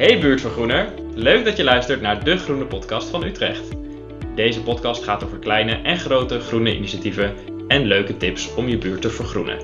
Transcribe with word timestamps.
Hey 0.00 0.20
buurtvergroener, 0.20 0.92
leuk 1.14 1.44
dat 1.44 1.56
je 1.56 1.64
luistert 1.64 2.00
naar 2.00 2.24
de 2.24 2.36
Groene 2.36 2.64
Podcast 2.64 3.08
van 3.08 3.24
Utrecht. 3.24 3.68
Deze 4.34 4.62
podcast 4.62 5.04
gaat 5.04 5.24
over 5.24 5.38
kleine 5.38 5.72
en 5.72 5.98
grote 5.98 6.40
groene 6.40 6.76
initiatieven 6.76 7.34
en 7.68 7.86
leuke 7.86 8.16
tips 8.16 8.54
om 8.54 8.68
je 8.68 8.78
buurt 8.78 9.02
te 9.02 9.10
vergroenen. 9.10 9.58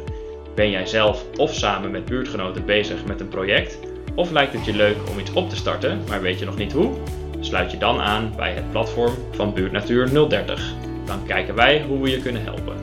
Ben 0.54 0.70
jij 0.70 0.86
zelf 0.86 1.24
of 1.36 1.54
samen 1.54 1.90
met 1.90 2.04
buurtgenoten 2.04 2.66
bezig 2.66 3.04
met 3.04 3.20
een 3.20 3.28
project? 3.28 3.78
Of 4.14 4.30
lijkt 4.30 4.52
het 4.52 4.64
je 4.64 4.74
leuk 4.74 4.96
om 5.10 5.18
iets 5.18 5.32
op 5.32 5.50
te 5.50 5.56
starten, 5.56 6.00
maar 6.08 6.22
weet 6.22 6.38
je 6.38 6.44
nog 6.44 6.56
niet 6.56 6.72
hoe? 6.72 6.96
Sluit 7.40 7.70
je 7.70 7.78
dan 7.78 8.00
aan 8.00 8.32
bij 8.36 8.52
het 8.52 8.70
platform 8.70 9.14
van 9.30 9.54
Buurtnatuur 9.54 10.28
030. 10.28 10.74
Dan 11.06 11.26
kijken 11.26 11.54
wij 11.54 11.84
hoe 11.88 12.02
we 12.02 12.10
je 12.10 12.22
kunnen 12.22 12.42
helpen. 12.42 12.76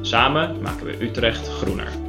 Samen 0.00 0.60
maken 0.62 0.86
we 0.86 1.04
Utrecht 1.04 1.48
groener. 1.48 2.05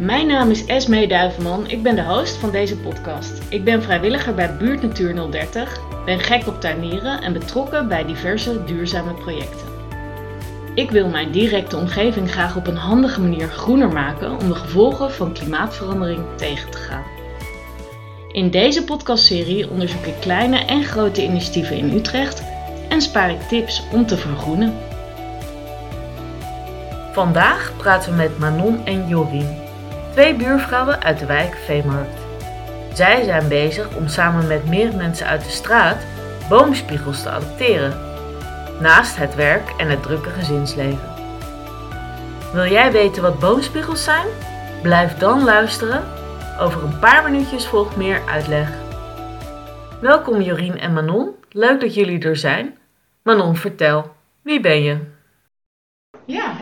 Mijn 0.00 0.26
naam 0.26 0.50
is 0.50 0.66
Esmee 0.66 1.08
Duivenman, 1.08 1.68
ik 1.68 1.82
ben 1.82 1.94
de 1.94 2.04
host 2.04 2.36
van 2.36 2.50
deze 2.50 2.76
podcast. 2.76 3.32
Ik 3.48 3.64
ben 3.64 3.82
vrijwilliger 3.82 4.34
bij 4.34 4.56
Buurtnatuur 4.56 5.30
030, 5.30 5.80
ben 6.04 6.20
gek 6.20 6.46
op 6.46 6.60
tuinieren 6.60 7.22
en 7.22 7.32
betrokken 7.32 7.88
bij 7.88 8.04
diverse 8.04 8.64
duurzame 8.64 9.14
projecten. 9.14 9.68
Ik 10.74 10.90
wil 10.90 11.08
mijn 11.08 11.30
directe 11.30 11.76
omgeving 11.76 12.30
graag 12.30 12.56
op 12.56 12.66
een 12.66 12.76
handige 12.76 13.20
manier 13.20 13.48
groener 13.48 13.92
maken 13.92 14.30
om 14.30 14.48
de 14.48 14.54
gevolgen 14.54 15.12
van 15.12 15.32
klimaatverandering 15.32 16.24
tegen 16.36 16.70
te 16.70 16.78
gaan. 16.78 17.04
In 18.32 18.50
deze 18.50 18.84
podcastserie 18.84 19.70
onderzoek 19.70 20.04
ik 20.04 20.20
kleine 20.20 20.58
en 20.58 20.84
grote 20.84 21.22
initiatieven 21.22 21.76
in 21.76 21.92
Utrecht 21.92 22.42
en 22.88 23.00
spaar 23.00 23.30
ik 23.30 23.40
tips 23.40 23.82
om 23.92 24.06
te 24.06 24.16
vergroenen. 24.16 24.74
Vandaag 27.12 27.72
praten 27.76 28.10
we 28.10 28.16
met 28.16 28.38
Manon 28.38 28.86
en 28.86 29.08
Jorien, 29.08 29.59
twee 30.12 30.34
buurvrouwen 30.34 31.02
uit 31.02 31.18
de 31.18 31.26
wijk 31.26 31.54
Veemarkt. 31.54 32.20
Zij 32.94 33.24
zijn 33.24 33.48
bezig 33.48 33.96
om 33.96 34.08
samen 34.08 34.46
met 34.46 34.68
meer 34.68 34.94
mensen 34.94 35.26
uit 35.26 35.44
de 35.44 35.50
straat 35.50 36.06
boomspiegels 36.48 37.22
te 37.22 37.30
adopteren, 37.30 38.00
naast 38.80 39.16
het 39.16 39.34
werk 39.34 39.68
en 39.78 39.88
het 39.88 40.02
drukke 40.02 40.30
gezinsleven. 40.30 41.14
Wil 42.52 42.66
jij 42.66 42.92
weten 42.92 43.22
wat 43.22 43.38
boomspiegels 43.38 44.04
zijn? 44.04 44.26
Blijf 44.82 45.14
dan 45.14 45.44
luisteren. 45.44 46.02
Over 46.60 46.82
een 46.82 46.98
paar 46.98 47.30
minuutjes 47.30 47.66
volgt 47.66 47.96
meer 47.96 48.20
uitleg. 48.28 48.68
Welkom 50.00 50.40
Jorien 50.40 50.78
en 50.78 50.92
Manon, 50.92 51.34
leuk 51.50 51.80
dat 51.80 51.94
jullie 51.94 52.22
er 52.22 52.36
zijn. 52.36 52.78
Manon, 53.22 53.56
vertel, 53.56 54.12
wie 54.42 54.60
ben 54.60 54.82
je? 54.82 54.98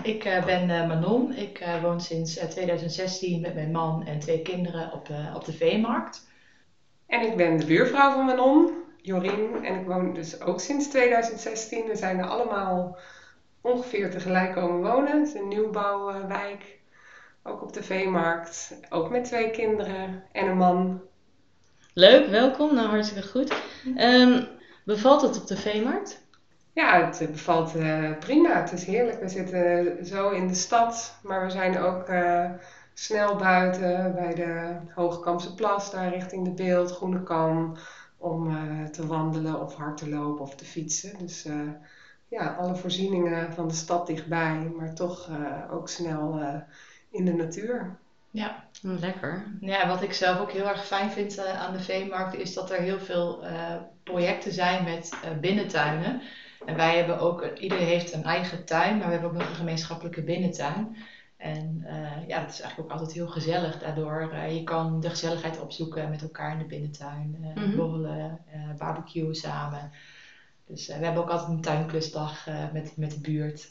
Ik 0.09 0.25
uh, 0.25 0.45
ben 0.45 0.71
uh, 0.71 0.87
Manon. 0.89 1.33
Ik 1.33 1.61
uh, 1.61 1.83
woon 1.83 2.01
sinds 2.01 2.35
2016 2.35 3.41
met 3.41 3.55
mijn 3.55 3.71
man 3.71 4.07
en 4.07 4.19
twee 4.19 4.43
kinderen 4.43 4.93
op, 4.93 5.09
op 5.35 5.45
de 5.45 5.53
Veemarkt. 5.53 6.29
En 7.07 7.21
ik 7.21 7.37
ben 7.37 7.57
de 7.57 7.67
buurvrouw 7.67 8.13
van 8.13 8.25
Manon, 8.25 8.73
Jorien. 9.03 9.65
En 9.65 9.81
ik 9.81 9.87
woon 9.87 10.15
dus 10.15 10.41
ook 10.41 10.61
sinds 10.61 10.89
2016. 10.89 11.87
We 11.87 11.97
zijn 11.97 12.19
er 12.19 12.27
allemaal 12.27 12.99
ongeveer 13.61 14.11
tegelijk 14.11 14.53
komen 14.53 14.91
wonen. 14.91 15.19
Het 15.19 15.29
is 15.29 15.35
een 15.35 15.49
nieuwbouwwijk. 15.49 16.79
Ook 17.43 17.63
op 17.63 17.73
de 17.73 17.83
Veemarkt. 17.83 18.81
Ook 18.91 19.11
met 19.11 19.25
twee 19.25 19.51
kinderen 19.51 20.25
en 20.33 20.47
een 20.47 20.57
man. 20.57 21.03
Leuk, 21.93 22.27
welkom. 22.27 22.75
Nou, 22.75 22.89
hartstikke 22.89 23.29
goed. 23.29 23.53
Um, 23.97 24.49
bevalt 24.85 25.23
het 25.23 25.41
op 25.41 25.47
de 25.47 25.57
Veemarkt? 25.57 26.27
Ja, 26.79 27.07
het 27.07 27.31
bevalt 27.31 27.77
uh, 27.77 28.19
prima. 28.19 28.61
Het 28.61 28.73
is 28.73 28.85
heerlijk. 28.85 29.21
We 29.21 29.29
zitten 29.29 30.07
zo 30.07 30.31
in 30.31 30.49
de 30.49 30.55
stad, 30.55 31.19
maar 31.23 31.45
we 31.45 31.51
zijn 31.51 31.79
ook 31.79 32.09
uh, 32.09 32.51
snel 32.95 33.37
buiten 33.37 34.15
bij 34.15 34.35
de 34.35 34.77
Hoogkampse 34.95 35.55
Plas, 35.55 35.91
daar 35.91 36.09
richting 36.09 36.45
de 36.45 36.51
Beeld, 36.51 36.91
Groene 36.91 37.23
Kam, 37.23 37.77
om 38.17 38.51
uh, 38.51 38.85
te 38.85 39.07
wandelen 39.07 39.61
of 39.61 39.75
hard 39.75 39.97
te 39.97 40.09
lopen 40.09 40.45
of 40.45 40.55
te 40.55 40.65
fietsen. 40.65 41.19
Dus 41.19 41.49
ja, 42.29 42.55
alle 42.59 42.77
voorzieningen 42.77 43.53
van 43.53 43.69
de 43.69 43.75
stad 43.75 44.07
dichtbij, 44.07 44.73
maar 44.77 44.95
toch 44.95 45.31
ook 45.71 45.89
snel 45.89 46.41
in 47.11 47.25
de 47.25 47.33
natuur. 47.33 47.97
Ja, 48.31 48.65
lekker. 48.81 49.45
Ja, 49.61 49.89
wat 49.89 50.03
ik 50.03 50.13
zelf 50.13 50.41
ook 50.41 50.53
heel 50.53 50.69
erg 50.69 50.87
fijn 50.87 51.11
vind 51.11 51.39
aan 51.39 51.73
de 51.73 51.81
veemarkt 51.81 52.35
is 52.35 52.55
dat 52.55 52.71
er 52.71 52.81
heel 52.81 53.01
veel 53.01 53.45
projecten 54.03 54.53
zijn 54.53 54.85
met 54.85 55.13
binnentuinen. 55.41 56.23
En 56.65 56.77
wij 56.77 56.97
hebben 56.97 57.19
ook, 57.19 57.59
iedereen 57.59 57.87
heeft 57.87 58.13
een 58.13 58.25
eigen 58.25 58.65
tuin, 58.65 58.99
maar 58.99 59.07
we 59.07 59.13
hebben 59.13 59.31
ook 59.31 59.37
nog 59.37 59.49
een 59.49 59.55
gemeenschappelijke 59.55 60.23
binnentuin. 60.23 60.97
En 61.37 61.85
uh, 61.87 62.29
ja, 62.29 62.41
dat 62.41 62.51
is 62.51 62.61
eigenlijk 62.61 62.79
ook 62.79 62.99
altijd 62.99 63.13
heel 63.13 63.29
gezellig. 63.29 63.79
Daardoor, 63.79 64.31
uh, 64.33 64.55
je 64.55 64.65
kan 64.65 65.01
de 65.01 65.11
gezelligheid 65.11 65.61
opzoeken 65.61 66.11
met 66.11 66.23
elkaar 66.23 66.53
in 66.53 66.59
de 66.59 66.65
binnentuin. 66.65 67.37
Uh, 67.41 67.47
mm 67.47 67.63
-hmm. 67.63 67.77
Borrelen, 67.77 68.41
barbecuen 68.79 69.35
samen. 69.35 69.91
Dus 70.67 70.87
we 70.87 70.93
hebben 70.93 71.23
ook 71.23 71.31
altijd 71.31 71.49
een 71.49 71.61
tuinklusdag 71.61 72.49
met, 72.73 72.97
met 72.97 73.11
de 73.11 73.21
buurt. 73.21 73.71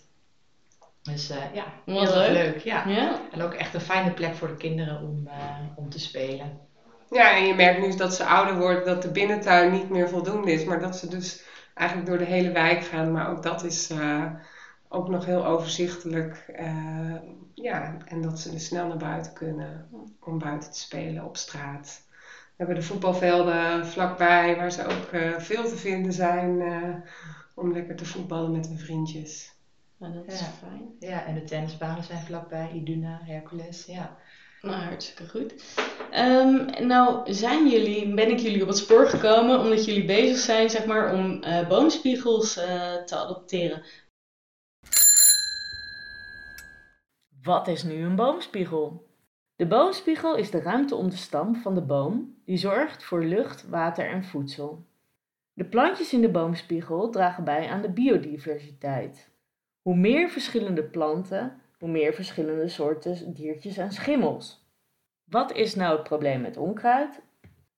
Dus 1.01 1.27
ja, 1.53 1.65
heel 1.85 2.03
leuk. 2.03 2.31
leuk. 2.31 2.59
Ja. 2.59 2.87
ja. 2.87 3.21
En 3.31 3.41
ook 3.41 3.53
echt 3.53 3.73
een 3.73 3.81
fijne 3.81 4.11
plek 4.11 4.35
voor 4.35 4.47
de 4.47 4.55
kinderen 4.55 5.01
om, 5.01 5.29
om 5.75 5.89
te 5.89 5.99
spelen. 5.99 6.59
Ja, 7.09 7.35
en 7.35 7.45
je 7.45 7.53
merkt 7.53 7.79
nu 7.79 7.95
dat 7.95 8.13
ze 8.13 8.25
ouder 8.25 8.57
worden, 8.57 8.85
dat 8.85 9.01
de 9.01 9.11
binnentuin 9.11 9.71
niet 9.71 9.89
meer 9.89 10.09
voldoende 10.09 10.51
is. 10.51 10.65
Maar 10.65 10.79
dat 10.79 10.95
ze 10.97 11.07
dus 11.07 11.43
eigenlijk 11.77 12.09
door 12.09 12.17
de 12.17 12.23
hele 12.23 12.51
wijk 12.51 12.83
gaan. 12.83 13.11
Maar 13.11 13.29
ook 13.29 13.43
dat 13.43 13.63
is 13.63 13.91
uh, 13.91 14.25
ook 14.87 15.09
nog 15.09 15.25
heel 15.25 15.45
overzichtelijk. 15.45 16.45
Uh, 16.59 17.15
ja, 17.53 17.97
en 18.05 18.21
dat 18.21 18.39
ze 18.39 18.51
dus 18.51 18.65
snel 18.65 18.87
naar 18.87 18.97
buiten 18.97 19.33
kunnen 19.33 19.89
om 20.19 20.39
buiten 20.39 20.71
te 20.71 20.79
spelen 20.79 21.23
op 21.23 21.37
straat. 21.37 22.05
We 22.09 22.63
hebben 22.63 22.75
de 22.75 22.81
voetbalvelden 22.81 23.85
vlakbij 23.85 24.55
waar 24.55 24.71
ze 24.71 24.85
ook 24.85 25.11
uh, 25.11 25.39
veel 25.39 25.63
te 25.63 25.77
vinden 25.77 26.13
zijn 26.13 26.61
om 27.53 27.73
lekker 27.73 27.95
te 27.95 28.05
voetballen 28.05 28.51
met 28.51 28.67
hun 28.67 28.79
vriendjes. 28.79 29.55
Ja, 29.97 30.09
dat 30.09 30.27
is 30.27 30.39
ja. 30.39 30.45
fijn. 30.45 30.95
Ja, 30.99 31.25
en 31.25 31.33
de 31.33 31.43
tennisbanen 31.43 32.03
zijn 32.03 32.21
vlakbij, 32.21 32.71
Iduna, 32.73 33.19
Hercules, 33.23 33.85
ja. 33.85 34.17
Nou, 34.61 34.75
hartstikke 34.83 35.29
goed. 35.29 35.53
Um, 36.13 36.87
nou, 36.87 37.33
zijn 37.33 37.69
jullie, 37.69 38.13
ben 38.13 38.29
ik 38.29 38.39
jullie 38.39 38.61
op 38.61 38.67
het 38.67 38.77
spoor 38.77 39.07
gekomen 39.07 39.59
omdat 39.59 39.85
jullie 39.85 40.05
bezig 40.05 40.37
zijn, 40.37 40.69
zeg 40.69 40.85
maar, 40.85 41.13
om 41.13 41.43
uh, 41.43 41.67
boomspiegels 41.67 42.57
uh, 42.57 42.63
te 42.95 43.15
adopteren. 43.15 43.83
Wat 47.43 47.67
is 47.67 47.83
nu 47.83 48.03
een 48.03 48.15
boomspiegel? 48.15 49.07
De 49.55 49.67
boomspiegel 49.67 50.35
is 50.35 50.51
de 50.51 50.61
ruimte 50.61 50.95
om 50.95 51.09
de 51.09 51.15
stam 51.15 51.55
van 51.55 51.75
de 51.75 51.81
boom 51.81 52.41
die 52.45 52.57
zorgt 52.57 53.03
voor 53.03 53.23
lucht, 53.23 53.69
water 53.69 54.09
en 54.09 54.23
voedsel. 54.23 54.85
De 55.53 55.65
plantjes 55.65 56.13
in 56.13 56.21
de 56.21 56.29
boomspiegel 56.29 57.09
dragen 57.09 57.43
bij 57.43 57.69
aan 57.69 57.81
de 57.81 57.89
biodiversiteit. 57.89 59.29
Hoe 59.81 59.95
meer 59.95 60.29
verschillende 60.29 60.83
planten, 60.83 61.61
hoe 61.77 61.89
meer 61.89 62.13
verschillende 62.13 62.67
soorten 62.67 63.33
diertjes 63.33 63.77
en 63.77 63.91
schimmels. 63.91 64.65
Wat 65.23 65.51
is 65.51 65.75
nou 65.75 65.95
het 65.95 66.03
probleem 66.03 66.41
met 66.41 66.57
onkruid? 66.57 67.21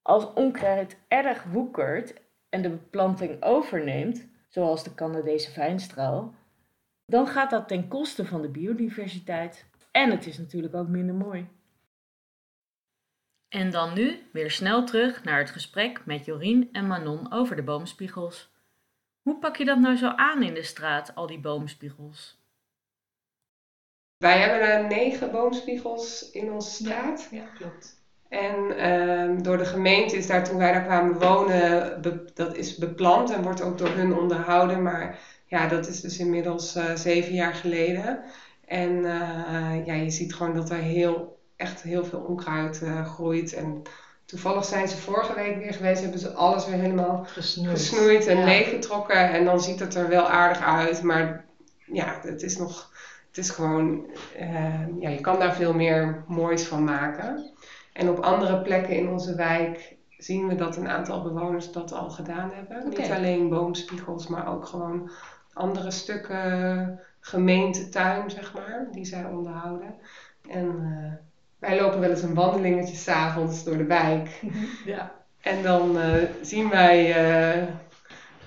Als 0.02 0.34
onkruid 0.34 0.98
erg 1.08 1.44
woekert 1.44 2.14
en 2.50 2.62
de 2.62 2.70
beplanting 2.70 3.44
overneemt, 3.44 4.28
zoals 4.48 4.84
de 4.84 4.96
Canadese 4.96 5.52
fijnstraal, 5.52 6.34
dan 7.06 7.28
gaat 7.28 7.50
dat 7.50 7.68
ten 7.68 7.88
koste 7.88 8.26
van 8.26 8.42
de 8.42 8.50
biodiversiteit. 8.50 9.66
En 9.92 10.12
het 10.12 10.26
is 10.28 10.38
natuurlijk 10.38 10.76
ook 10.76 10.88
minder 10.88 11.16
mooi. 11.16 11.48
En 13.50 13.70
dan 13.70 13.94
nu 13.94 14.28
weer 14.32 14.52
snel 14.52 14.84
terug 14.86 15.24
naar 15.24 15.40
het 15.40 15.50
gesprek 15.50 16.06
met 16.06 16.26
Jorien 16.26 16.70
en 16.72 16.88
Manon 16.88 17.32
over 17.32 17.56
de 17.56 17.64
boomspiegels. 17.64 18.52
Hoe 19.22 19.40
pak 19.40 19.56
je 19.56 19.66
dat 19.66 19.80
nou 19.80 19.96
zo 19.96 20.08
aan 20.08 20.44
in 20.44 20.54
de 20.54 20.64
straat, 20.64 21.16
al 21.16 21.28
die 21.28 21.40
boomspiegels? 21.40 22.39
Wij 24.20 24.40
hebben 24.40 24.62
er 24.62 24.88
negen 24.88 25.32
boomspiegels 25.32 26.30
in 26.32 26.52
onze 26.52 26.70
straat. 26.70 27.28
Ja, 27.32 27.44
klopt. 27.58 27.98
En 28.30 28.56
uh, 28.78 29.44
door 29.44 29.58
de 29.58 29.66
gemeente 29.66 30.18
is 30.18 30.28
daar 30.28 30.44
toen 30.44 30.58
wij 30.58 30.72
daar 30.72 30.84
kwamen 30.84 31.20
wonen, 31.20 32.02
dat 32.34 32.56
is 32.56 32.76
beplant 32.76 33.32
en 33.32 33.42
wordt 33.42 33.62
ook 33.62 33.78
door 33.78 33.90
hun 33.90 34.14
onderhouden. 34.14 34.82
Maar 34.82 35.20
ja, 35.46 35.68
dat 35.68 35.88
is 35.88 36.02
dus 36.02 36.18
inmiddels 36.18 36.76
uh, 36.76 36.96
zeven 36.96 37.34
jaar 37.34 37.54
geleden. 37.54 38.20
En 38.66 38.92
uh, 38.92 39.86
ja, 39.86 39.94
je 39.94 40.10
ziet 40.10 40.34
gewoon 40.34 40.54
dat 40.54 40.70
er 40.70 40.78
heel, 40.78 41.40
echt 41.56 41.82
heel 41.82 42.06
veel 42.06 42.20
onkruid 42.20 42.82
groeit. 43.04 43.54
En 43.54 43.82
toevallig 44.26 44.66
zijn 44.66 44.88
ze 44.88 44.98
vorige 44.98 45.34
week 45.34 45.58
weer 45.58 45.74
geweest, 45.74 46.02
hebben 46.02 46.20
ze 46.20 46.34
alles 46.34 46.66
weer 46.66 46.80
helemaal 46.80 47.26
gesnoeid, 47.28 47.80
gesnoeid 47.80 48.28
en 48.28 48.38
ja. 48.38 48.46
leeggetrokken. 48.46 49.30
En 49.30 49.46
dan 49.46 49.62
ziet 49.62 49.80
het 49.80 49.96
er 49.96 50.10
wel 50.10 50.28
aardig 50.28 50.62
uit. 50.62 51.02
Maar 51.02 51.46
ja, 51.86 52.20
het 52.22 52.42
is 52.42 52.58
nog 52.58 52.89
het 53.30 53.38
is 53.38 53.50
gewoon, 53.50 54.06
uh, 54.40 55.00
ja, 55.00 55.10
je 55.10 55.22
kan 55.22 55.40
daar 55.40 55.54
veel 55.54 55.74
meer 55.74 56.24
moois 56.28 56.64
van 56.64 56.84
maken. 56.84 57.52
En 57.94 58.10
op 58.10 58.20
andere 58.20 58.62
plekken 58.62 58.96
in 58.96 59.10
onze 59.10 59.36
wijk 59.36 59.98
zien 60.18 60.48
we 60.48 60.56
dat 60.56 60.78
een 60.78 60.90
aantal 60.90 61.24
bewoners 61.24 61.72
dat 61.72 61.92
al 61.92 62.10
gedaan 62.10 62.52
hebben. 62.54 62.78
Okay. 62.78 62.90
Niet 62.90 63.12
alleen 63.12 63.50
boomspiegels, 63.50 64.28
maar 64.28 64.48
ook 64.48 64.66
gewoon 64.66 65.12
andere 65.54 65.92
stukken 65.92 67.00
gemeentetuin, 67.20 68.30
zeg 68.30 68.54
maar, 68.54 68.88
die 68.92 69.06
zij 69.06 69.26
onderhouden. 69.26 69.96
En 70.50 70.66
uh, 70.66 71.14
wij 71.60 71.78
lopen 71.78 72.00
wel 72.00 72.10
eens 72.10 72.22
een 72.22 72.34
wandelingetje 72.34 72.96
s'avonds 72.96 73.64
door 73.64 73.78
de 73.78 73.86
wijk. 73.86 74.42
Ja. 74.86 75.18
En 75.42 75.64
dan 75.64 76.00
eh, 76.00 76.24
zien 76.42 76.70
wij 76.70 77.16
eh, 77.16 77.68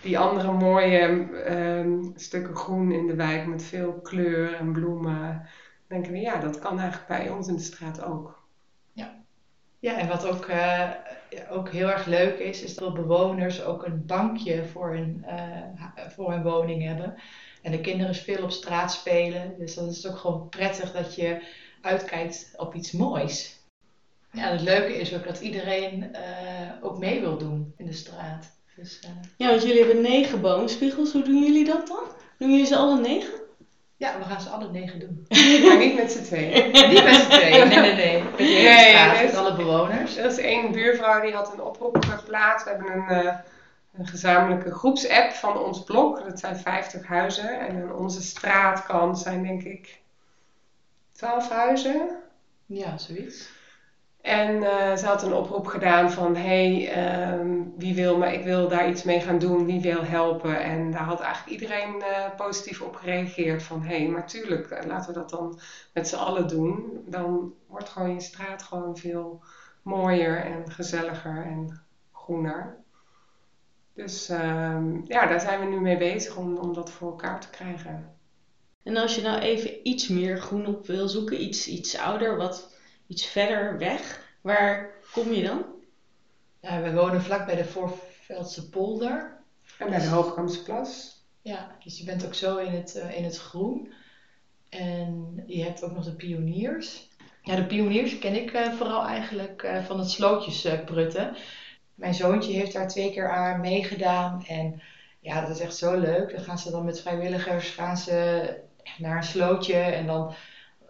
die 0.03 0.19
andere 0.19 0.53
mooie 0.53 1.29
ehm, 1.45 2.03
stukken 2.15 2.57
groen 2.57 2.93
in 2.93 3.07
de 3.07 3.15
wijk 3.15 3.47
met 3.47 3.63
veel 3.63 3.93
kleur 3.93 4.55
en 4.55 4.73
bloemen. 4.73 5.47
Denken 5.89 6.13
we, 6.13 6.19
ja, 6.19 6.41
dat 6.41 6.59
kan 6.59 6.79
eigenlijk 6.79 7.09
bij 7.09 7.31
ons 7.31 7.49
in 7.49 7.57
de 7.57 7.63
straat 7.63 8.03
ook. 8.03 8.43
Ja, 9.83 9.99
en 9.99 10.09
wat 10.09 10.27
ook, 10.27 10.47
eh, 10.47 10.91
ook 11.51 11.71
heel 11.71 11.91
erg 11.91 12.07
leuk 12.07 12.39
is, 12.39 12.63
is 12.63 12.75
dat 12.75 12.95
bewoners 12.95 13.63
ook 13.63 13.85
een 13.85 14.07
bankje 14.07 14.65
voor 14.65 14.95
hun, 14.95 15.25
eh, 15.25 16.09
voor 16.09 16.33
hun 16.33 16.43
woning 16.43 16.83
hebben. 16.83 17.15
En 17.63 17.71
de 17.71 17.81
kinderen 17.81 18.15
veel 18.15 18.43
op 18.43 18.51
straat 18.51 18.93
spelen. 18.93 19.59
Dus 19.59 19.75
dan 19.75 19.89
is 19.89 20.07
ook 20.07 20.17
gewoon 20.17 20.49
prettig 20.49 20.93
dat 20.93 21.15
je 21.15 21.43
uitkijkt 21.81 22.53
op 22.57 22.75
iets 22.75 22.93
moois. 22.93 23.61
Ja, 24.33 24.51
het 24.51 24.61
leuke 24.61 24.97
is 24.97 25.15
ook 25.15 25.25
dat 25.25 25.41
iedereen 25.41 26.15
eh, 26.15 26.71
ook 26.81 26.99
mee 26.99 27.21
wil 27.21 27.39
doen 27.39 27.75
in 27.77 27.87
de 27.87 27.93
straat. 27.93 28.62
Dus, 28.77 29.01
eh, 29.01 29.11
Ja, 29.37 29.49
want 29.49 29.63
jullie 29.63 29.85
hebben 29.85 30.03
negen 30.03 30.41
boomspiegels. 30.41 31.13
Hoe 31.13 31.23
doen 31.23 31.43
jullie 31.43 31.65
dat 31.65 31.87
dan? 31.87 32.05
Doen 32.39 32.51
jullie 32.51 32.67
ze 32.67 32.77
alle 32.77 33.01
negen? 33.01 33.41
ja, 33.97 34.19
we 34.19 34.25
gaan 34.25 34.41
ze 34.41 34.49
alle 34.49 34.71
negen 34.71 34.99
doen. 34.99 35.27
Maar 35.69 35.77
niet 35.77 35.95
met 35.95 36.13
z'n 36.13 36.23
tweeën. 36.23 36.65
Niet 36.73 37.05
met 37.05 37.15
z'n 37.15 37.29
tweeën, 37.29 37.69
nee, 37.69 37.79
nee, 37.79 37.95
nee. 37.95 38.23
Met 38.23 38.37
de 38.39 38.43
hele 38.45 38.69
Nee, 38.69 38.89
straat, 38.89 39.15
nee. 39.15 39.25
met 39.25 39.37
alle 39.37 39.55
bewoners. 39.57 40.17
Er 40.17 40.25
is 40.25 40.39
één 40.39 40.73
buurvrouw 40.73 41.21
die 41.21 41.33
had 41.35 41.53
een 41.53 41.61
oproep 41.61 42.05
geplaatst. 42.05 42.65
We 42.65 42.71
hebben 42.71 42.93
een, 42.93 43.09
eh, 43.09 43.35
een 43.99 44.07
gezamenlijke 44.07 44.71
groepsapp 44.71 45.31
van 45.33 45.59
ons 45.59 45.83
blok. 45.85 46.25
Dat 46.29 46.39
zijn 46.39 46.57
50 46.57 47.07
huizen. 47.07 47.61
En 47.61 47.83
aan 47.83 47.95
onze 47.95 48.23
straatkant 48.23 49.19
zijn 49.19 49.43
denk 49.43 49.63
ik 49.63 50.01
12 51.13 51.49
huizen. 51.49 52.09
Ja, 52.67 52.99
zoiets. 52.99 53.49
En 54.23 54.63
eh, 54.63 54.97
ze 54.97 55.07
had 55.07 55.23
een 55.23 55.33
oproep 55.33 55.67
gedaan 55.67 56.11
van, 56.11 56.37
hey, 56.37 56.89
ehm, 56.91 57.63
wie 57.77 57.95
wil, 57.95 58.19
maar 58.19 58.33
ik 58.33 58.43
wil 58.43 58.69
daar 58.69 58.89
iets 58.89 59.03
mee 59.03 59.21
gaan 59.21 59.39
doen, 59.39 59.67
wie 59.67 59.81
wil 59.81 60.05
helpen. 60.05 60.61
En 60.61 60.91
daar 60.91 61.03
had 61.03 61.21
eigenlijk 61.21 61.61
iedereen 61.61 62.03
eh, 62.03 62.37
positief 62.37 62.81
op 62.81 62.97
gereageerd 62.97 63.63
van, 63.63 63.83
hé, 63.83 63.97
hey, 63.97 64.07
maar 64.09 64.27
tuurlijk, 64.27 64.71
eh, 64.71 64.87
laten 64.87 65.13
we 65.13 65.19
dat 65.19 65.31
dan 65.31 65.59
met 65.93 66.09
z'n 66.09 66.17
allen 66.17 66.47
doen. 66.49 67.03
Dan 67.07 67.53
wordt 67.67 67.89
gewoon 67.89 68.15
je 68.15 68.21
straat 68.21 68.63
gewoon 68.63 68.97
veel 68.97 69.43
mooier 69.83 70.45
en 70.45 70.71
gezelliger 70.71 71.45
en 71.45 71.81
groener. 72.13 72.77
Dus 73.95 74.29
ehm, 74.29 75.01
ja, 75.05 75.27
daar 75.27 75.41
zijn 75.41 75.61
we 75.61 75.67
nu 75.67 75.81
mee 75.81 75.97
bezig 75.97 76.37
om, 76.37 76.57
om 76.57 76.73
dat 76.73 76.91
voor 76.91 77.09
elkaar 77.09 77.41
te 77.41 77.51
krijgen. 77.51 78.11
En 78.83 78.97
als 78.97 79.15
je 79.15 79.23
nou 79.23 79.39
even 79.39 79.87
iets 79.89 80.09
meer 80.09 80.39
groen 80.39 80.67
op 80.67 80.87
wil 80.87 81.09
zoeken, 81.09 81.43
iets, 81.43 81.67
iets 81.69 81.99
ouder, 81.99 82.37
wat 82.37 82.72
iets 83.13 83.27
verder 83.27 83.79
weg, 83.79 84.27
waar 84.41 84.91
kom 85.13 85.33
je 85.33 85.43
dan? 85.43 85.65
Ja, 86.61 86.83
we 86.83 86.93
wonen 86.93 87.23
vlak 87.23 87.47
bij 87.47 87.57
de 87.57 87.65
Voorveldse 87.65 88.69
polder. 88.69 89.41
En 89.79 89.91
bij 89.91 89.99
de 89.99 90.07
Hoogkampsplas. 90.07 91.21
Ja, 91.43 91.77
dus 91.85 91.99
je 91.99 92.05
bent 92.05 92.27
ook 92.27 92.35
zo 92.35 92.57
in 92.57 92.73
het, 92.73 92.95
eh, 92.95 93.17
in 93.17 93.25
het 93.25 93.39
groen. 93.39 93.93
En 94.69 95.43
je 95.47 95.63
hebt 95.63 95.83
ook 95.83 95.93
nog 95.93 96.05
de 96.05 96.15
pioniers. 96.15 97.09
Ja, 97.43 97.57
de 97.57 97.67
pioniers 97.67 98.19
ken 98.19 98.35
ik 98.35 98.53
eh, 98.53 98.73
vooral 98.73 99.07
eigenlijk 99.07 99.63
eh, 99.63 99.83
van 99.85 99.99
het 99.99 100.11
slootjesprutten. 100.11 101.37
Mijn 101.95 102.15
zoontje 102.15 102.53
heeft 102.53 102.73
daar 102.73 102.89
twee 102.89 103.11
keer 103.11 103.31
aan 103.31 103.61
meegedaan. 103.61 104.45
En 104.45 104.83
ja, 105.21 105.41
dat 105.41 105.51
is 105.51 105.61
echt 105.61 105.77
zo 105.77 105.99
leuk. 105.99 106.31
Dan 106.31 106.45
gaan 106.45 106.59
ze 106.59 106.71
dan 106.71 106.85
met 106.85 107.01
vrijwilligers 107.01 107.71
gaan 107.71 107.97
ze 107.97 108.61
naar 108.99 109.17
een 109.17 109.23
slootje. 109.23 109.77
En 109.77 110.07
dan 110.07 110.35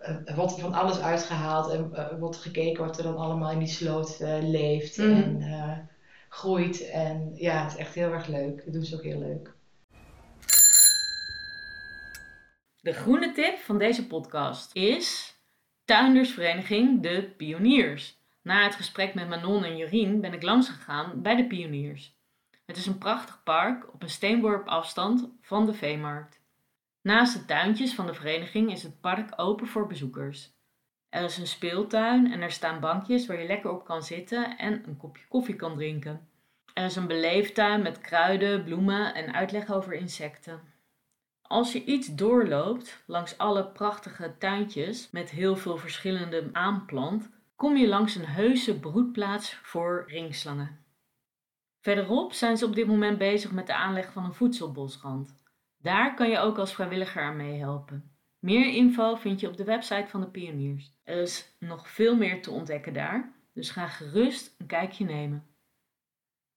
eh, 0.03 0.37
wordt 0.37 0.53
er 0.53 0.61
van 0.61 0.73
alles 0.73 1.01
uitgehaald. 1.01 1.73
En 1.73 1.95
eh, 1.95 2.19
wordt 2.19 2.37
gekeken 2.37 2.85
wat 2.85 2.99
er 2.99 3.03
dan 3.03 3.17
allemaal 3.17 3.51
in 3.51 3.59
die 3.59 3.69
sloot 3.69 4.21
eh, 4.21 4.39
leeft. 4.41 4.97
Mhm. 4.97 5.11
En 5.11 5.41
eh, 5.41 5.79
groeit. 6.29 6.91
En 6.91 7.33
ja, 7.35 7.63
het 7.63 7.73
is 7.73 7.79
echt 7.79 7.95
heel 7.95 8.13
erg 8.13 8.27
leuk. 8.27 8.65
Dat 8.65 8.75
doen 8.75 8.85
ze 8.85 8.97
ook 8.97 9.03
heel 9.03 9.19
leuk. 9.19 9.55
De 12.81 12.93
groene 12.93 13.33
tip 13.33 13.59
van 13.59 13.79
deze 13.79 14.07
podcast 14.07 14.75
is 14.75 15.37
tuindersvereniging 15.85 17.03
De 17.03 17.35
Pioniers. 17.37 18.21
Na 18.43 18.65
het 18.65 18.75
gesprek 18.75 19.15
met 19.15 19.29
Manon 19.29 19.65
en 19.65 19.77
Jorien 19.77 20.21
ben 20.21 20.33
ik 20.33 20.43
langs 20.43 20.69
gegaan 20.69 21.23
bij 21.23 21.37
De 21.37 21.47
Pioniers. 21.47 22.17
Het 22.67 22.77
is 22.77 22.87
een 22.87 22.99
prachtig 22.99 23.43
park 23.43 23.95
op 23.95 24.03
een 24.03 24.11
steenworp 24.11 24.69
afstand 24.69 25.29
van 25.41 25.67
de 25.67 25.73
veemarkt. 25.73 26.42
Naast 27.03 27.35
de 27.35 27.45
tuintjes 27.45 27.95
van 27.95 28.07
de 28.07 28.15
vereniging 28.15 28.73
is 28.73 28.83
het 28.83 29.01
park 29.01 29.33
open 29.37 29.67
voor 29.67 29.87
bezoekers. 29.87 30.51
Er 31.09 31.25
is 31.25 31.39
een 31.39 31.47
speeltuin 31.47 32.33
en 32.33 32.41
er 32.41 32.51
staan 32.51 32.81
bankjes 32.81 33.27
waar 33.27 33.41
je 33.41 33.47
lekker 33.47 33.71
op 33.71 33.85
kan 33.85 34.03
zitten 34.03 34.59
en 34.59 34.83
een 34.87 34.97
kopje 34.97 35.27
koffie 35.29 35.57
kan 35.57 35.75
drinken. 35.77 36.29
Er 36.75 36.85
is 36.85 36.97
een 36.97 37.07
beleeftuin 37.07 37.83
met 37.83 38.01
kruiden, 38.01 38.65
bloemen 38.65 39.15
en 39.15 39.35
uitleg 39.35 39.71
over 39.71 39.95
insecten. 39.95 40.61
Als 41.43 41.73
je 41.73 41.85
iets 41.85 42.15
doorloopt 42.15 43.03
langs 43.07 43.39
alle 43.39 43.67
prachtige 43.67 44.35
tuintjes 44.39 45.11
met 45.11 45.31
heel 45.31 45.57
veel 45.57 45.77
verschillende 45.77 46.49
aanplant, 46.53 47.31
kom 47.57 47.77
je 47.77 47.89
langs 47.89 48.15
een 48.15 48.27
heuse 48.27 48.81
broedplaats 48.81 49.55
voor 49.55 50.05
ringslangen. 50.09 50.85
Verderop 51.81 52.33
zijn 52.33 52.57
ze 52.57 52.65
op 52.65 52.75
dit 52.75 52.87
moment 52.87 53.19
bezig 53.19 53.53
met 53.53 53.67
de 53.67 53.75
aanleg 53.75 54.13
van 54.13 54.25
een 54.25 54.35
voedselbosrand. 54.35 55.42
Daar 55.83 56.15
kan 56.15 56.31
je 56.31 56.39
ook 56.39 56.59
als 56.59 56.75
vrijwilliger 56.75 57.23
aan 57.23 57.37
meehelpen. 57.37 58.11
Meer 58.39 58.75
info 58.75 59.15
vind 59.15 59.41
je 59.41 59.49
op 59.49 59.57
de 59.57 59.65
website 59.65 60.07
van 60.09 60.21
de 60.21 60.27
pioniers. 60.31 60.93
Er 61.03 61.21
is 61.21 61.55
nog 61.59 61.89
veel 61.89 62.17
meer 62.17 62.43
te 62.43 62.51
ontdekken 62.51 62.93
daar, 62.93 63.33
dus 63.53 63.71
ga 63.71 63.87
gerust 63.87 64.55
een 64.59 64.67
kijkje 64.67 65.05
nemen. 65.05 65.47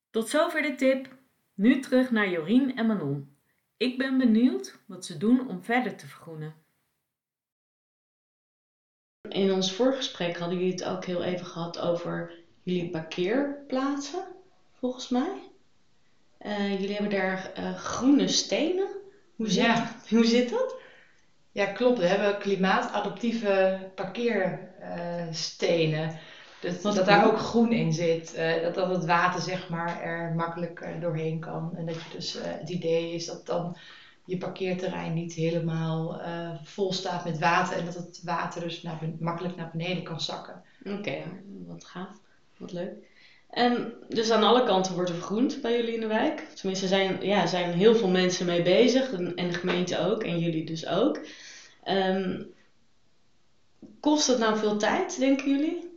Tot 0.10 0.30
zover 0.30 0.62
de 0.62 0.76
tip. 0.76 1.16
Nu 1.54 1.80
terug 1.80 2.12
naar 2.12 2.30
Jorien 2.30 2.76
en 2.76 2.86
Manon. 2.86 3.38
Ik 3.78 3.98
ben 3.98 4.18
benieuwd 4.18 4.80
wat 4.86 5.06
ze 5.06 5.18
doen 5.18 5.48
om 5.48 5.64
verder 5.64 5.96
te 5.96 6.08
vergroenen. 6.08 6.56
In 9.30 9.52
ons 9.52 9.74
voorgesprek 9.74 10.38
hadden 10.38 10.58
jullie 10.58 10.74
het 10.74 10.84
ook 10.84 11.06
heel 11.06 11.24
even 11.24 11.46
gehad 11.46 11.80
over 11.80 12.34
jullie 12.64 12.90
parkeerplaatsen, 12.90 14.28
volgens 14.74 15.10
mij. 15.10 15.52
Eh, 16.38 16.80
jullie 16.80 16.96
hebben 16.96 17.20
daar 17.20 17.52
eh, 17.54 17.76
groene 17.76 18.28
stenen. 18.28 18.95
Hoe 19.36 19.48
zit, 19.48 19.64
Ja. 19.64 19.96
hoe 20.10 20.26
zit 20.26 20.50
dat? 20.50 20.76
Ja, 21.52 21.66
klopt. 21.66 21.98
We 21.98 22.06
hebben 22.06 22.38
klimaatadaptieve 22.38 23.80
parkeerstenen. 23.96 26.12
dus 26.60 26.82
Wat 26.82 26.96
dat 26.96 27.06
daar 27.06 27.26
ook 27.26 27.38
groen 27.38 27.72
in 27.72 27.94
zit. 27.94 28.34
Eh, 28.34 28.62
dat, 28.62 28.74
dat 28.74 28.90
het 28.90 29.06
water 29.06 29.42
zeg 29.42 29.70
maar, 29.70 30.02
er 30.02 30.34
makkelijk 30.34 30.80
eh, 30.80 31.00
doorheen 31.00 31.40
kan. 31.40 31.76
En 31.76 31.86
dat 31.86 31.96
je 31.96 32.10
dus, 32.12 32.36
eh, 32.36 32.44
het 32.44 32.70
idee 32.70 33.14
is 33.14 33.26
dat 33.26 33.46
dan 33.46 33.78
je 34.26 34.38
parkeerterrein 34.38 35.14
niet 35.14 35.34
helemaal 35.34 36.20
vol 36.64 36.94
staat 36.94 37.24
met 37.24 37.40
water. 37.40 37.78
En 37.78 37.86
dat 37.86 37.94
het 37.94 38.22
water 38.24 38.62
dus 38.62 38.82
naar 38.82 39.00
makkelijk 39.20 39.56
naar 39.56 39.70
beneden 39.72 40.04
kan 40.04 40.22
zakken. 40.22 40.62
Oké, 40.86 41.22
wat 41.66 41.86
gaaf. 41.86 42.20
Wat 42.58 42.72
leuk. 42.72 43.15
En 43.50 43.94
dus 44.08 44.32
aan 44.32 44.44
alle 44.44 44.64
kanten 44.64 44.94
wordt 44.94 45.10
er 45.10 45.16
vergroend 45.16 45.62
bij 45.62 45.76
jullie 45.76 45.94
in 45.94 46.00
de 46.00 46.08
wijk. 46.08 46.40
Tenminste, 46.40 46.88
zijn, 46.88 47.18
ja, 47.22 47.46
zijn 47.46 47.74
heel 47.74 47.96
veel 47.96 48.10
mensen 48.10 48.46
mee 48.46 48.62
bezig. 48.62 49.14
En, 49.14 49.36
de 49.36 49.54
gemeente 49.54 50.00
ook. 50.00 50.24
En 50.24 50.40
jullie 50.40 50.66
dus 50.66 50.88
ook. 50.88 51.20
Ehm, 51.84 52.42
kost 54.00 54.28
het 54.28 54.38
nou 54.38 54.58
veel 54.58 54.78
tijd, 54.78 55.20
denken 55.20 55.50
jullie? 55.50 55.94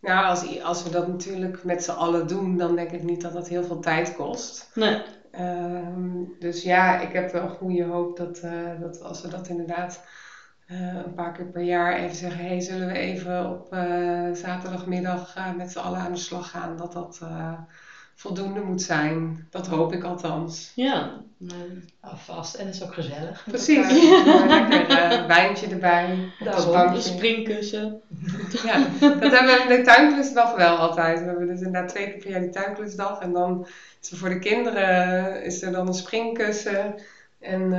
Nou, 0.00 0.26
als, 0.26 0.60
als 0.60 0.82
we 0.82 0.90
dat 0.90 1.08
natuurlijk 1.08 1.64
met 1.64 1.82
z'n 1.82 1.90
allen 1.90 2.26
doen, 2.26 2.56
dan 2.56 2.76
denk 2.76 2.90
ik 2.90 3.02
niet 3.02 3.20
dat 3.20 3.32
dat 3.32 3.48
heel 3.48 3.64
veel 3.64 3.80
tijd 3.80 4.14
kost. 4.14 4.70
Nee. 4.74 5.02
Ehm, 5.30 6.24
dus 6.38 6.62
ja, 6.62 7.00
ik 7.00 7.12
heb 7.12 7.30
wel 7.32 7.48
goede 7.48 7.84
hoop 7.84 8.16
dat, 8.16 8.38
eh, 8.38 8.80
dat 8.80 9.02
als 9.02 9.22
we 9.22 9.28
dat 9.28 9.48
inderdaad 9.48 10.00
eh, 10.66 10.94
een 10.94 11.14
paar 11.14 11.32
keer 11.32 11.44
per 11.44 11.62
jaar 11.62 11.96
even 11.96 12.16
zeggen: 12.16 12.44
hey, 12.44 12.60
zullen 12.60 12.86
we 12.86 12.92
even 12.92 13.50
op 13.50 13.72
eh, 13.72 14.32
zaterdagmiddag 14.32 15.36
eh, 15.36 15.52
met 15.52 15.72
z'n 15.72 15.78
allen 15.78 16.00
aan 16.00 16.12
de 16.12 16.18
slag 16.18 16.50
gaan? 16.50 16.76
Dat 16.76 16.92
dat 16.92 17.20
voldoende 18.14 18.60
moet 18.60 18.82
zijn. 18.82 19.46
Dat 19.50 19.66
hoop 19.66 19.92
ik 19.92 20.04
althans. 20.04 20.72
Ja. 20.74 21.20
Nou, 21.38 21.82
Alvast. 22.00 22.54
En 22.54 22.66
het 22.66 22.74
is 22.74 22.82
ook 22.82 22.94
gezellig. 22.94 23.44
Precies. 23.48 23.88
Lekker 24.48 24.88
eh, 24.88 25.26
wijntje 25.26 25.66
erbij. 25.66 26.30
Daarom. 26.38 26.64
Een 26.64 26.72
bankje. 26.72 27.00
springkussen. 27.00 28.00
Ja, 28.64 28.78
dat 29.00 29.32
hebben 29.32 29.56
we 29.56 29.64
in 29.68 29.76
de 29.76 29.82
tuinklusdag 29.84 30.54
wel 30.54 30.76
altijd. 30.76 31.18
We 31.18 31.24
hebben 31.24 31.46
dus 31.46 31.60
inderdaad 31.60 31.88
twee 31.88 32.10
keer 32.10 32.18
per 32.18 32.30
jaar 32.30 32.40
die 32.40 32.50
tuinklusdag. 32.50 33.20
En 33.20 33.32
dan 33.32 33.66
is 34.02 34.10
er 34.10 34.16
voor 34.16 34.28
de 34.28 34.38
kinderen 34.38 35.42
is 35.42 35.62
er 35.62 35.72
dan 35.72 35.86
een 35.86 35.94
springkussen. 35.94 36.94
En 37.40 37.70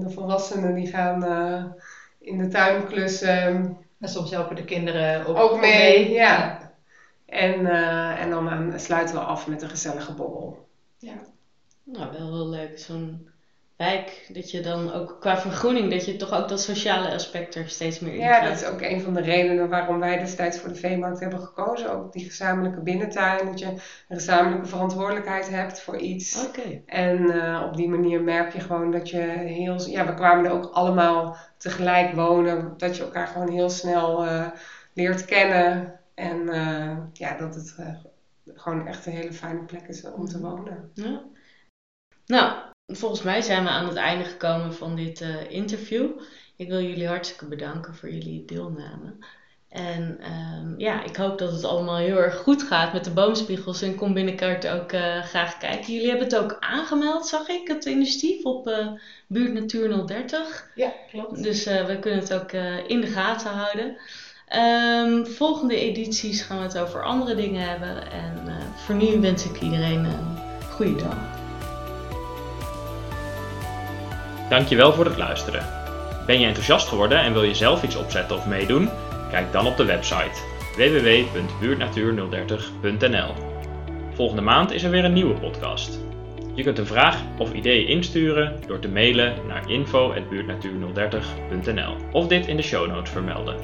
de 0.00 0.10
volwassenen 0.10 0.74
die 0.74 0.86
gaan 0.86 1.20
in 2.20 2.38
de 2.38 2.48
tuin 2.48 2.86
klussen. 2.86 3.76
En 4.00 4.08
soms 4.08 4.30
helpen 4.30 4.56
de 4.56 4.64
kinderen 4.64 5.26
ook, 5.26 5.36
Ook 5.36 5.60
mee, 5.60 6.10
ja. 6.10 6.58
En, 7.26 7.66
eh, 7.66 8.20
en 8.20 8.30
dan 8.30 8.48
aan- 8.48 8.80
sluiten 8.80 9.14
we 9.14 9.20
af 9.20 9.46
met 9.46 9.62
een 9.62 9.68
gezellige 9.68 10.14
borrel. 10.14 10.56
Nou, 11.84 12.10
wel 12.10 12.32
heel 12.32 12.48
leuk. 12.48 12.78
Zo'n 12.78 13.28
wijk, 13.80 14.26
dat 14.32 14.50
je 14.50 14.60
dan 14.60 14.92
ook 14.92 15.16
qua 15.20 15.38
vergroening, 15.38 15.90
dat 15.90 16.04
je 16.04 16.16
toch 16.16 16.32
ook 16.32 16.48
dat 16.48 16.60
sociale 16.60 17.12
aspect 17.12 17.54
er 17.54 17.68
steeds 17.68 18.00
meer 18.00 18.12
in 18.12 18.20
Ja, 18.20 18.40
dat 18.40 18.56
is 18.56 18.64
ook 18.64 18.80
een 18.80 19.00
van 19.00 19.14
de 19.14 19.20
redenen 19.20 19.68
waarom 19.68 19.98
wij 19.98 20.18
destijds 20.18 20.58
voor 20.58 20.68
de 20.68 20.74
veemarkt 20.74 21.20
hebben 21.20 21.40
gekozen. 21.40 21.92
Ook 21.92 22.12
die 22.12 22.24
gezamenlijke 22.24 22.80
binnentuin, 22.80 23.46
dat 23.46 23.58
je 23.58 23.66
een 23.66 23.80
gezamenlijke 24.08 24.66
verantwoordelijkheid 24.66 25.48
hebt 25.48 25.80
voor 25.80 25.96
iets. 25.96 26.46
Oké. 26.46 26.82
En 26.86 27.30
eh, 27.30 27.62
op 27.66 27.76
die 27.76 27.88
manier 27.88 28.22
merk 28.22 28.52
je 28.52 28.60
gewoon 28.60 28.90
dat 28.90 29.10
je 29.10 29.20
heel... 29.46 29.88
Ja, 29.88 30.06
we 30.06 30.14
kwamen 30.14 30.44
er 30.44 30.52
ook 30.52 30.70
allemaal 30.72 31.36
tegelijk 31.56 32.14
wonen. 32.14 32.74
Dat 32.76 32.96
je 32.96 33.02
elkaar 33.02 33.26
gewoon 33.26 33.50
heel 33.50 33.70
snel 33.70 34.26
eh, 34.26 34.46
leert 34.92 35.24
kennen. 35.24 35.98
En 36.14 36.48
eh, 36.48 36.96
ja, 37.12 37.36
dat 37.36 37.54
het 37.54 37.74
gewoon 38.54 38.86
echt 38.86 39.06
een 39.06 39.12
hele 39.12 39.32
fijne 39.32 39.62
plek 39.62 39.88
is 39.88 40.10
om 40.10 40.26
te 40.26 40.40
wonen. 40.40 40.90
Ja. 40.94 41.22
Nou, 42.26 42.69
volgens 42.92 43.22
mij 43.22 43.40
zijn 43.42 43.64
we 43.64 43.68
aan 43.68 43.86
het 43.86 43.96
einde 43.96 44.24
gekomen 44.24 44.74
van 44.74 44.96
dit 44.96 45.20
eh, 45.20 45.50
interview. 45.50 46.08
Ik 46.56 46.68
wil 46.68 46.80
jullie 46.80 47.06
hartstikke 47.06 47.46
bedanken 47.46 47.94
voor 47.94 48.10
jullie 48.10 48.44
deelname. 48.44 49.14
En 49.68 50.18
ehm, 50.20 50.78
ja, 50.78 51.04
ik 51.04 51.16
hoop 51.16 51.38
dat 51.38 51.52
het 51.52 51.64
allemaal 51.64 51.96
heel 51.96 52.16
erg 52.16 52.36
goed 52.36 52.62
gaat 52.62 52.92
met 52.92 53.04
de 53.04 53.10
boomspiegels. 53.10 53.82
En 53.82 53.94
kom 53.94 54.14
binnenkort 54.14 54.68
ook 54.68 54.92
eh, 54.92 55.22
graag 55.22 55.58
kijken. 55.58 55.92
Jullie 55.92 56.08
hebben 56.08 56.26
het 56.26 56.36
ook 56.36 56.56
aangemeld, 56.60 57.26
zag 57.26 57.48
ik, 57.48 57.68
het 57.68 57.84
initiatief 57.84 58.44
op 58.44 58.66
eh 58.66 58.86
Buurt 59.26 59.52
Natuur 59.52 60.06
030. 60.06 60.70
Ja, 60.74 60.92
klopt. 61.10 61.42
Dus 61.42 61.64
we 61.64 61.96
kunnen 62.00 62.20
het 62.20 62.34
ook 62.34 62.52
in 62.86 63.00
de 63.00 63.06
gaten 63.06 63.50
houden. 63.50 63.96
Ehm, 64.46 65.24
volgende 65.24 65.76
edities 65.76 66.42
gaan 66.42 66.56
we 66.56 66.62
het 66.62 66.78
over 66.78 67.04
andere 67.04 67.34
dingen 67.34 67.68
hebben. 67.68 68.10
En 68.10 68.48
voor 68.76 68.94
nu 68.94 69.20
wens 69.20 69.44
ik 69.44 69.60
iedereen 69.60 70.04
een 70.04 70.38
goede 70.70 71.02
dag. 71.02 71.39
Dankjewel 74.50 74.92
voor 74.92 75.04
het 75.04 75.16
luisteren. 75.16 75.66
Ben 76.26 76.40
je 76.40 76.46
enthousiast 76.46 76.88
geworden 76.88 77.20
en 77.20 77.32
wil 77.32 77.42
je 77.42 77.54
zelf 77.54 77.82
iets 77.82 77.96
opzetten 77.96 78.36
of 78.36 78.46
meedoen? 78.46 78.88
Kijk 79.30 79.52
dan 79.52 79.66
op 79.66 79.76
de 79.76 79.84
website 79.84 80.40
www.buurtnatuur030.nl. 80.76 83.34
Volgende 84.14 84.42
maand 84.42 84.72
is 84.72 84.82
er 84.82 84.90
weer 84.90 85.04
een 85.04 85.12
nieuwe 85.12 85.34
podcast. 85.34 86.00
Je 86.54 86.62
kunt 86.62 86.78
een 86.78 86.86
vraag 86.86 87.16
of 87.38 87.52
idee 87.52 87.86
insturen 87.86 88.60
door 88.66 88.78
te 88.78 88.88
mailen 88.88 89.34
naar 89.46 89.70
info.buurtnatuur030.nl 89.70 91.96
of 92.12 92.26
dit 92.26 92.46
in 92.46 92.56
de 92.56 92.62
show 92.62 92.88
notes 92.88 93.10
vermelden. 93.10 93.56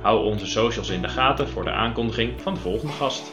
Hou 0.00 0.24
onze 0.24 0.46
socials 0.46 0.88
in 0.88 1.02
de 1.02 1.08
gaten 1.08 1.48
voor 1.48 1.64
de 1.64 1.72
aankondiging 1.72 2.40
van 2.40 2.54
de 2.54 2.60
volgende 2.60 2.92
gast. 2.92 3.32